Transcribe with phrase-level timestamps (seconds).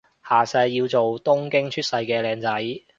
[0.27, 2.83] 下世要做東京出身嘅靚仔